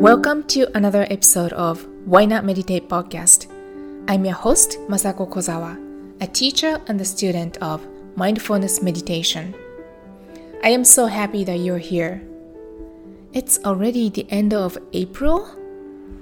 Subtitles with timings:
[0.00, 3.46] Welcome to another episode of Why Not Meditate podcast.
[4.08, 5.78] I'm your host, Masako Kozawa,
[6.20, 9.54] a teacher and a student of mindfulness meditation.
[10.64, 12.20] I am so happy that you're here.
[13.32, 15.48] It's already the end of April.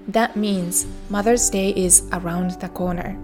[0.09, 3.19] That means Mother's Day is around the corner.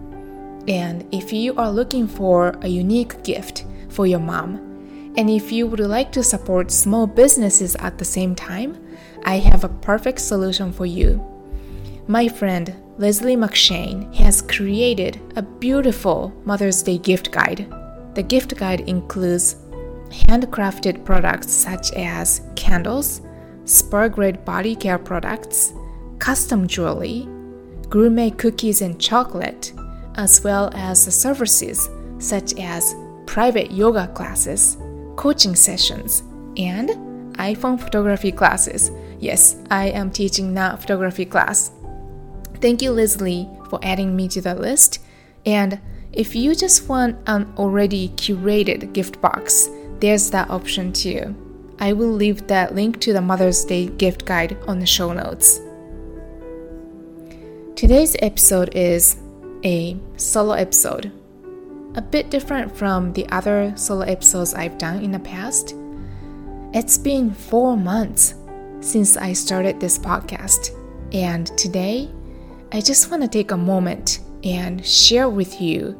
[0.68, 4.71] And if you are looking for a unique gift for your mom,
[5.16, 8.78] and if you would like to support small businesses at the same time,
[9.24, 11.20] I have a perfect solution for you.
[12.08, 17.72] My friend Leslie McShane has created a beautiful Mother's Day gift guide.
[18.14, 19.56] The gift guide includes
[20.08, 23.20] handcrafted products such as candles,
[23.64, 25.72] spa grade body care products,
[26.18, 27.28] custom jewelry,
[27.88, 29.72] gourmet cookies and chocolate,
[30.16, 32.94] as well as services such as
[33.26, 34.76] private yoga classes
[35.22, 36.24] coaching sessions,
[36.56, 36.88] and
[37.36, 38.90] iPhone photography classes.
[39.20, 41.70] Yes, I am teaching that photography class.
[42.60, 44.98] Thank you, Leslie, for adding me to the list.
[45.46, 49.70] And if you just want an already curated gift box,
[50.00, 51.36] there's that option too.
[51.78, 55.60] I will leave that link to the Mother's Day gift guide on the show notes.
[57.76, 59.18] Today's episode is
[59.64, 61.12] a solo episode
[61.94, 65.74] a bit different from the other solo episodes I've done in the past.
[66.72, 68.34] It's been four months
[68.80, 70.70] since I started this podcast,
[71.12, 72.10] and today
[72.72, 75.98] I just want to take a moment and share with you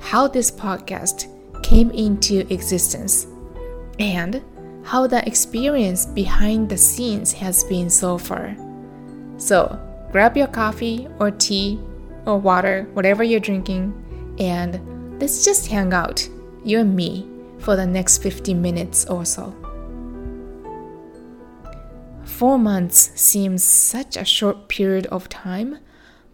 [0.00, 1.30] how this podcast
[1.62, 3.26] came into existence
[3.98, 4.42] and
[4.82, 8.56] how the experience behind the scenes has been so far.
[9.36, 9.78] So,
[10.10, 11.78] grab your coffee or tea
[12.26, 13.92] or water, whatever you're drinking,
[14.38, 16.28] and Let's just hang out,
[16.64, 17.28] you and me,
[17.60, 19.54] for the next 50 minutes or so.
[22.24, 25.78] Four months seems such a short period of time,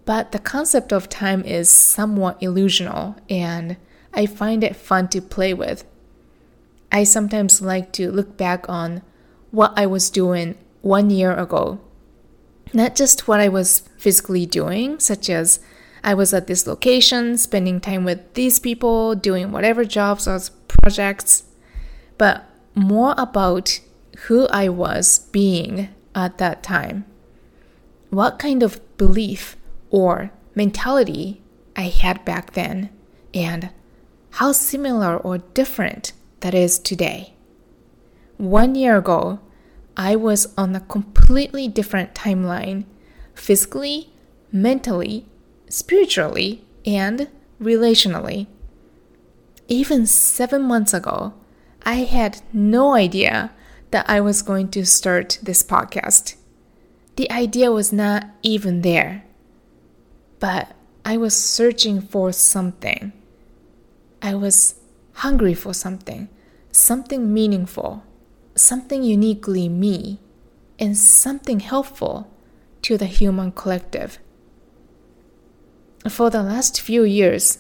[0.07, 3.77] but the concept of time is somewhat illusional and
[4.15, 5.85] I find it fun to play with.
[6.91, 9.03] I sometimes like to look back on
[9.51, 11.81] what I was doing one year ago.
[12.73, 15.61] Not just what I was physically doing, such as
[16.03, 21.45] I was at this location, spending time with these people, doing whatever jobs or projects,
[22.19, 22.45] but
[22.75, 23.81] more about
[24.27, 27.05] who I was being at that time.
[28.11, 29.57] What kind of belief
[29.91, 31.43] or mentality
[31.77, 32.91] I had back then,
[33.33, 33.71] and
[34.31, 37.35] how similar or different that is today.
[38.37, 39.41] One year ago,
[39.97, 42.85] I was on a completely different timeline,
[43.35, 44.13] physically,
[44.51, 45.27] mentally,
[45.71, 47.29] spiritually, and
[47.63, 48.47] relationally.
[49.69, 51.33] Even seven months ago,
[51.83, 53.53] I had no idea
[53.91, 56.35] that I was going to start this podcast.
[57.17, 59.25] The idea was not even there.
[60.39, 60.73] But
[61.05, 63.13] I was searching for something.
[64.23, 64.75] I was
[65.15, 66.29] hungry for something,
[66.73, 68.05] something meaningful,
[68.55, 70.19] something uniquely me,
[70.79, 72.31] and something helpful
[72.83, 74.19] to the human collective.
[76.09, 77.59] For the last few years,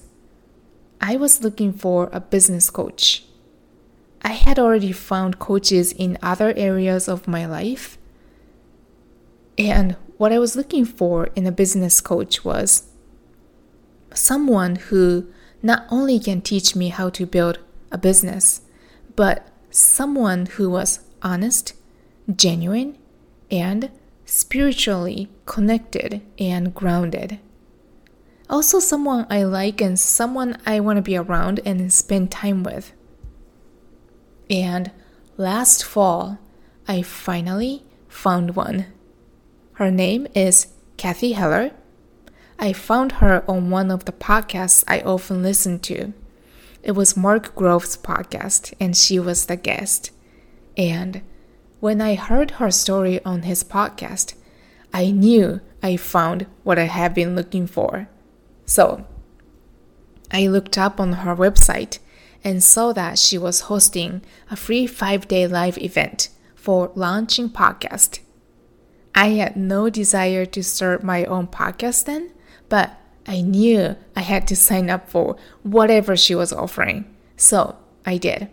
[0.99, 3.25] I was looking for a business coach.
[4.23, 7.99] I had already found coaches in other areas of my life.
[9.59, 12.85] And what I was looking for in a business coach was
[14.15, 15.27] someone who
[15.63, 17.59] not only can teach me how to build
[17.93, 18.63] a business,
[19.17, 21.75] but someone who was honest,
[22.35, 22.97] genuine,
[23.51, 23.91] and
[24.25, 27.39] spiritually connected and grounded
[28.51, 32.93] also someone I like and someone I want to be around and spend time with.
[34.51, 34.91] And
[35.37, 36.39] last fall,
[36.89, 38.87] I finally found one.
[39.75, 40.67] Her name is
[40.97, 41.71] Cathy Heller.
[42.59, 46.13] I found her on one of the podcasts I often listen to.
[46.83, 50.11] It was Mark Groves' podcast, and she was the guest.
[50.77, 51.23] And
[51.79, 54.35] when I heard her story on his podcast,
[54.93, 58.09] I knew I found what I had been looking for.
[58.71, 59.05] So
[60.31, 61.99] I looked up on her website
[62.45, 68.21] and saw that she was hosting a free five day live event for launching podcast.
[69.13, 72.31] I had no desire to start my own podcast then,
[72.69, 72.97] but
[73.27, 77.13] I knew I had to sign up for whatever she was offering.
[77.37, 77.75] So
[78.07, 78.51] I did.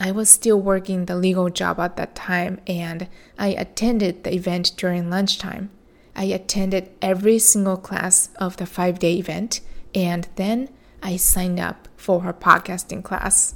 [0.00, 3.06] I was still working the legal job at that time and
[3.38, 5.70] I attended the event during lunchtime.
[6.16, 9.60] I attended every single class of the five day event,
[9.94, 10.70] and then
[11.02, 13.54] I signed up for her podcasting class.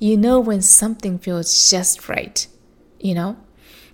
[0.00, 2.46] you know when something feels just right.
[3.00, 3.36] You know?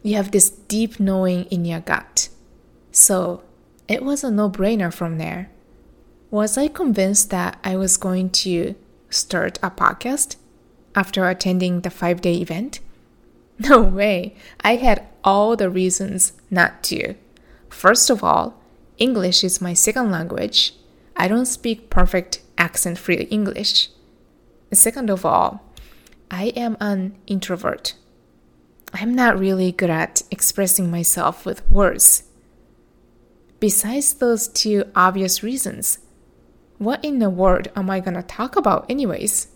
[0.02, 2.31] You have this deep knowing in your gut.
[2.90, 3.43] So
[3.87, 5.50] it was a no brainer from there.
[6.31, 8.75] Was I convinced that I was going to
[9.11, 10.37] start a podcast
[10.94, 12.81] after attending the five day event?
[13.68, 14.34] No way.
[14.62, 17.14] I had all the reasons not to.
[17.68, 18.58] First of all,
[18.96, 20.74] English is my second language.
[21.14, 23.90] I don't speak perfect accent free English.
[24.72, 25.62] Second of all,
[26.30, 27.94] I am an introvert.
[28.94, 32.22] I'm not really good at expressing myself with words.
[33.58, 35.98] Besides those two obvious reasons,
[36.78, 39.48] what in the world am I gonna talk about, anyways?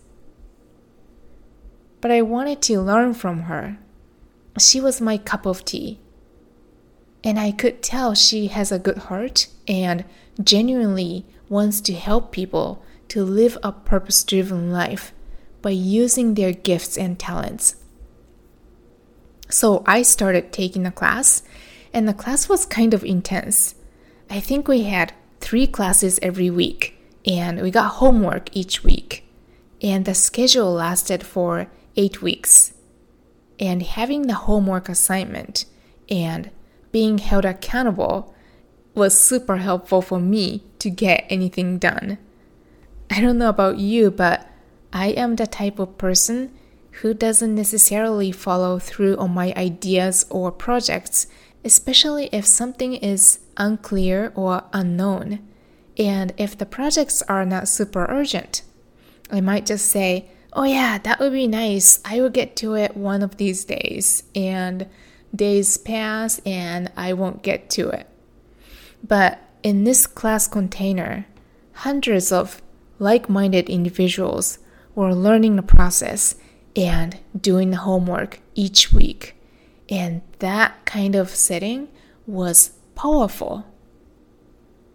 [2.01, 3.79] But I wanted to learn from her.
[4.57, 5.99] She was my cup of tea.
[7.23, 10.05] And I could tell she has a good heart and
[10.41, 15.13] genuinely wants to help people to live a purpose driven life
[15.61, 17.75] by using their gifts and talents.
[19.49, 21.41] So I started taking a class,
[21.93, 23.75] and the class was kind of intense.
[24.29, 29.23] I think we had three classes every week, and we got homework each week.
[29.81, 32.74] And the schedule lasted for eight weeks.
[33.59, 35.65] And having the homework assignment
[36.09, 36.51] and
[36.91, 38.33] being held accountable
[38.93, 42.17] was super helpful for me to get anything done.
[43.09, 44.49] I don't know about you, but
[44.93, 46.53] I am the type of person
[47.01, 51.27] who doesn't necessarily follow through on my ideas or projects,
[51.63, 55.45] especially if something is unclear or unknown,
[55.97, 58.61] and if the projects are not super urgent.
[59.29, 61.99] I might just say, Oh, yeah, that would be nice.
[62.05, 64.23] I will get to it one of these days.
[64.33, 64.87] And
[65.35, 68.07] days pass and I won't get to it.
[69.03, 71.25] But in this class container,
[71.73, 72.61] hundreds of
[72.99, 74.59] like minded individuals
[74.95, 76.35] were learning the process
[76.75, 79.35] and doing the homework each week.
[79.89, 81.89] And that kind of setting
[82.25, 83.65] was powerful.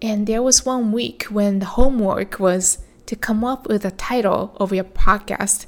[0.00, 4.56] And there was one week when the homework was to come up with a title
[4.58, 5.66] of your podcast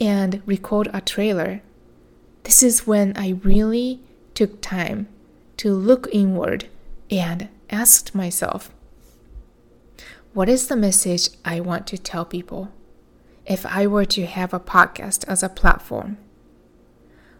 [0.00, 1.62] and record a trailer.
[2.44, 4.00] This is when I really
[4.34, 5.08] took time
[5.58, 6.68] to look inward
[7.10, 8.70] and asked myself,
[10.32, 12.70] what is the message I want to tell people
[13.46, 16.18] if I were to have a podcast as a platform?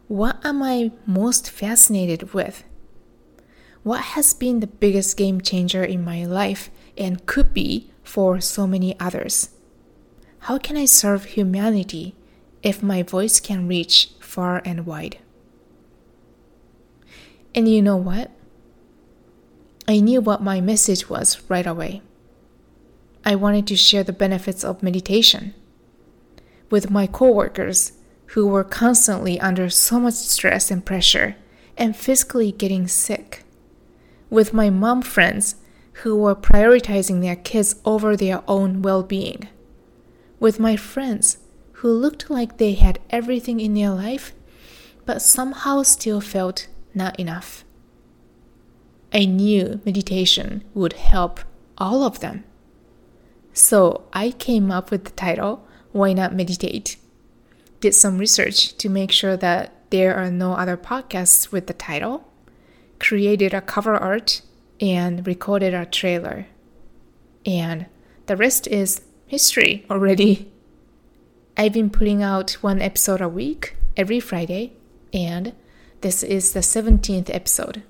[0.09, 2.65] What am I most fascinated with?
[3.85, 6.69] What has been the biggest game changer in my life
[6.99, 9.51] and could be for so many others?
[10.41, 12.17] How can I serve humanity
[12.61, 15.19] if my voice can reach far and wide?
[17.55, 18.33] And you know what?
[19.87, 22.03] I knew what my message was right away.
[23.25, 25.55] I wanted to share the benefits of meditation
[26.69, 27.93] with my coworkers
[28.35, 31.37] who were constantly under so much stress and pressure
[31.77, 33.45] and physically getting sick,
[34.31, 35.55] with my mom friends
[36.03, 39.49] who were prioritizing their kids over their own well being,
[40.39, 41.39] with my friends
[41.73, 44.33] who looked like they had everything in their life
[45.11, 47.65] but somehow still felt not enough.
[49.13, 51.41] I knew meditation would help
[51.79, 52.45] all of them.
[53.53, 56.97] So I came up with the title, Why Not Meditate?
[57.81, 62.31] Did some research to make sure that there are no other podcasts with the title,
[63.01, 64.43] created a cover art,
[64.81, 66.47] and recorded our trailer.
[67.45, 67.87] And
[68.27, 70.51] the rest is history already.
[71.57, 74.73] I've been putting out one episode a week every Friday,
[75.13, 75.53] and
[76.01, 77.83] this is the 17th episode.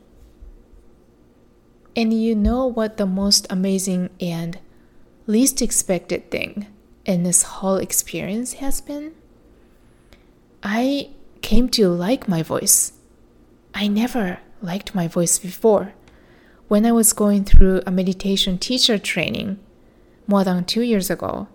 [1.95, 4.59] And you know what the most amazing and
[5.27, 6.67] least expected thing
[7.05, 9.15] in this whole experience has been?
[10.63, 11.11] I
[11.43, 12.93] came to like my voice.
[13.75, 15.95] I never liked my voice before.
[16.71, 19.59] When I was going through a meditation teacher training
[20.29, 21.49] more than two years ago,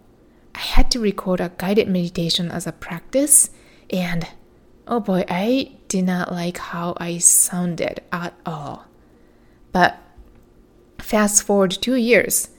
[0.54, 3.50] I had to record a guided meditation as a practice,
[3.90, 4.28] and
[4.86, 8.88] oh boy, I did not like how I sounded at all.
[9.72, 10.02] But
[11.00, 12.50] fast forward two years,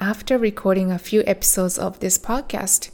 [0.00, 2.90] after recording a few episodes of this podcast,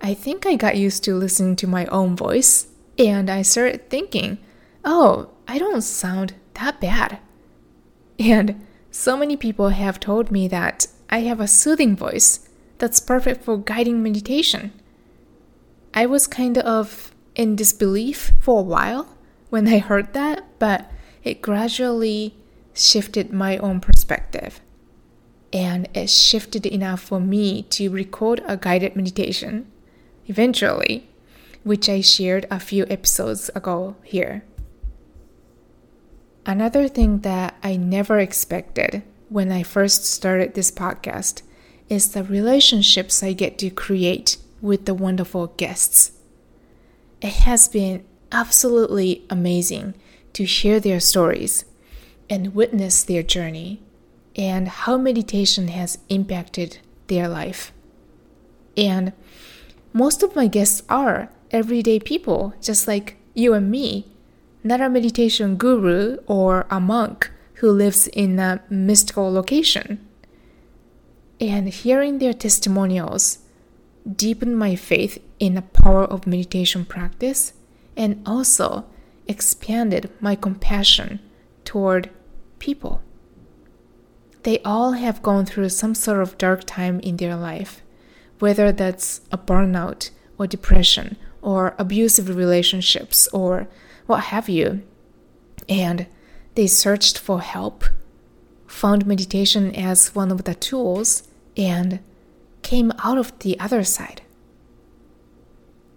[0.00, 2.66] I think I got used to listening to my own voice
[2.98, 4.38] and I started thinking,
[4.84, 7.20] oh, I don't sound that bad.
[8.18, 13.44] And so many people have told me that I have a soothing voice that's perfect
[13.44, 14.72] for guiding meditation.
[15.94, 19.16] I was kind of in disbelief for a while
[19.50, 20.90] when I heard that, but
[21.22, 22.34] it gradually
[22.74, 24.60] shifted my own perspective
[25.52, 29.70] and it shifted enough for me to record a guided meditation
[30.26, 31.06] eventually
[31.62, 34.44] which I shared a few episodes ago here.
[36.44, 41.42] Another thing that I never expected when I first started this podcast
[41.88, 46.12] is the relationships I get to create with the wonderful guests.
[47.20, 49.94] It has been absolutely amazing
[50.32, 51.64] to hear their stories
[52.28, 53.80] and witness their journey
[54.34, 57.72] and how meditation has impacted their life.
[58.76, 59.12] And
[59.92, 64.11] most of my guests are everyday people, just like you and me,
[64.62, 70.06] not a meditation guru or a monk who lives in a mystical location.
[71.40, 73.38] And hearing their testimonials
[74.16, 77.52] deepened my faith in the power of meditation practice
[77.96, 78.84] and also
[79.26, 81.20] expanded my compassion
[81.64, 82.10] toward
[82.58, 83.00] people.
[84.42, 87.82] They all have gone through some sort of dark time in their life,
[88.40, 93.68] whether that's a burnout or depression or abusive relationships or
[94.12, 94.82] what have you.
[95.70, 96.06] And
[96.54, 97.84] they searched for help,
[98.66, 101.22] found meditation as one of the tools,
[101.56, 102.00] and
[102.60, 104.20] came out of the other side.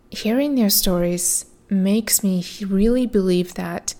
[0.09, 3.95] Hearing their stories makes me really believe that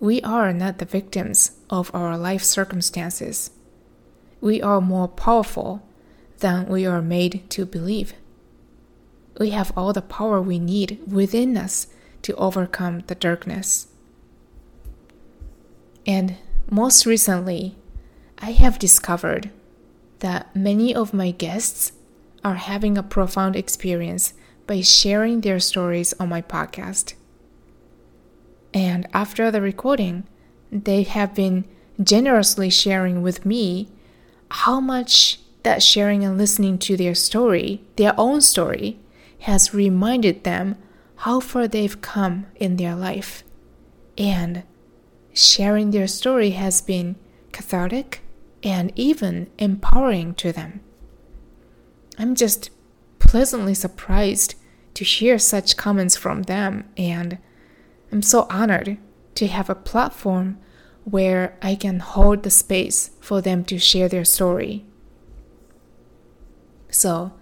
[0.00, 3.50] we are not the victims of our life circumstances.
[4.40, 5.82] We are more powerful
[6.38, 8.14] than we are made to believe.
[9.38, 11.88] We have all the power we need within us
[12.22, 13.88] to overcome the darkness.
[16.06, 16.36] And
[16.70, 17.76] most recently,
[18.38, 19.50] I have discovered
[20.20, 21.92] that many of my guests
[22.44, 24.34] are having a profound experience
[24.66, 27.14] by sharing their stories on my podcast.
[28.74, 30.24] And after the recording,
[30.70, 31.66] they have been
[32.02, 33.88] generously sharing with me
[34.50, 38.98] how much that sharing and listening to their story, their own story,
[39.40, 40.76] has reminded them
[41.18, 43.42] how far they've come in their life.
[44.16, 44.62] And
[45.32, 47.16] sharing their story has been
[47.50, 48.20] cathartic
[48.62, 50.80] and even empowering to them.
[52.18, 52.70] I'm just
[53.18, 54.54] pleasantly surprised
[54.94, 57.38] to hear such comments from them, and
[58.10, 58.98] I'm so honored
[59.36, 60.58] to have a platform
[61.04, 64.84] where I can hold the space for them to share their story.
[66.90, 67.32] So,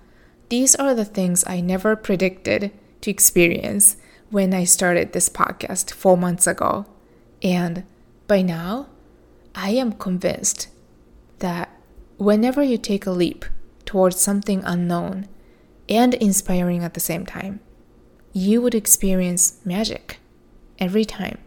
[0.49, 3.97] these are the things I never predicted to experience
[4.31, 6.87] when I started this podcast four months ago.
[7.43, 7.85] And
[8.27, 8.89] by now,
[9.55, 10.69] I am convinced
[11.39, 11.71] that
[12.19, 13.45] whenever you take a leap
[13.85, 15.29] towards something unknown
[15.89, 17.61] and inspiring at the same time,
[18.33, 20.19] you would experience magic
[20.79, 21.39] every time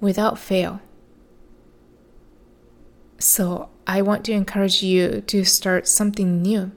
[0.00, 0.80] without fail.
[3.18, 6.72] So, I want to encourage you to start something new,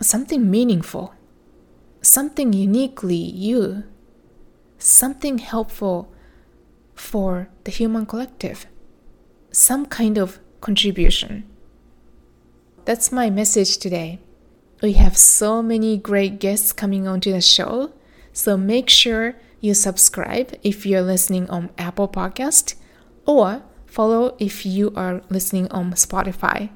[0.00, 1.13] something meaningful,
[2.04, 3.84] something uniquely you,
[4.78, 6.12] something helpful
[6.94, 8.66] for the human collective,
[9.50, 11.44] some kind of contribution.
[12.84, 14.20] That's my message today.
[14.82, 17.92] We have so many great guests coming onto the show,
[18.32, 22.74] so make sure you subscribe if you're listening on Apple Podcast
[23.26, 26.68] or follow if you are listening on Spotify.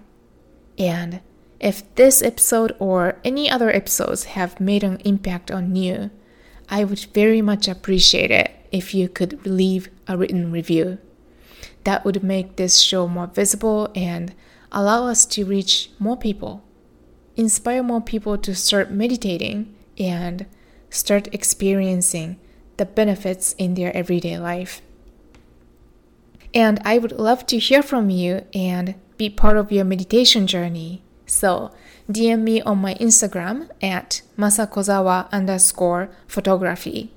[0.79, 1.21] And
[1.61, 6.11] if this episode or any other episodes have made an impact on you,
[6.69, 10.99] I would very much appreciate it if you could leave a written review.
[11.85, 14.35] That would make this show more visible and
[14.71, 16.63] allow us to reach more people,
[17.37, 20.47] inspire more people to start meditating and
[20.91, 22.39] start experiencing
[22.77, 24.81] the benefits in their everyday life.
[26.55, 31.03] And I would love to hear from you and be part of your meditation journey.
[31.29, 31.71] So
[32.11, 37.13] DM me on my Instagram at masakozawa underscore photography.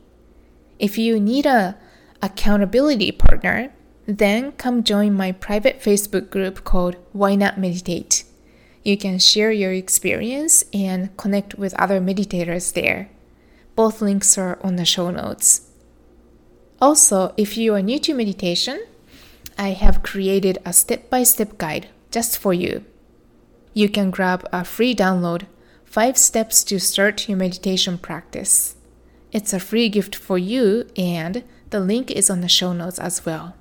[0.80, 1.78] If you need a
[2.22, 3.72] accountability partner,
[4.06, 8.26] then come join my private Facebook group called Why Not Meditate.
[8.84, 13.10] You can share your experience and connect with other meditators there.
[13.76, 15.70] Both links are on the show notes.
[16.82, 18.84] Also, if you are new to meditation,
[19.58, 22.84] I have created a step by step guide just for you.
[23.74, 25.46] You can grab a free download
[25.86, 28.76] 5 Steps to Start Your Meditation Practice.
[29.32, 33.26] It's a free gift for you, and the link is on the show notes as
[33.26, 33.56] well.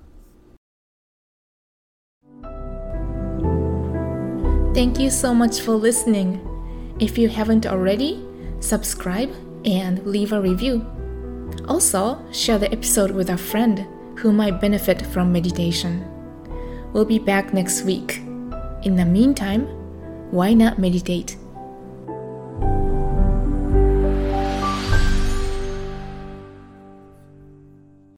[4.74, 6.40] Thank you so much for listening.
[6.98, 8.24] If you haven't already,
[8.58, 9.32] subscribe
[9.64, 10.84] and leave a review.
[11.68, 13.86] Also, share the episode with a friend
[14.18, 16.04] who might benefit from meditation.
[16.92, 18.18] We'll be back next week.
[18.82, 19.68] In the meantime,
[20.30, 21.36] why not meditate?